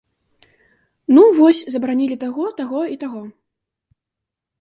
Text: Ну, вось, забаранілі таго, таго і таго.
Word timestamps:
Ну, 1.15 1.21
вось, 1.39 1.61
забаранілі 1.73 2.17
таго, 2.23 2.45
таго 2.61 2.81
і 2.95 2.97
таго. 3.05 3.21